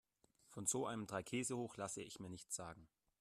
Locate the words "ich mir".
2.01-2.27